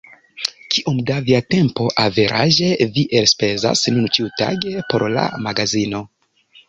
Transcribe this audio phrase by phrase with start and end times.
[0.75, 6.01] Kiom da via tempo averaĝe vi elspezas nun ĉiutage por la magazino?